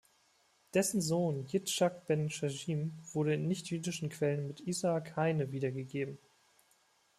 Dessen 0.73 0.99
Sohn 0.99 1.45
Jitzchak 1.45 2.07
ben 2.07 2.31
Chajim 2.31 2.93
wurde 3.13 3.35
in 3.35 3.47
nichtjüdischen 3.47 4.09
Quellen 4.09 4.47
mit 4.47 4.59
Isaak 4.61 5.15
Heine 5.15 5.51
wiedergegeben. 5.51 6.17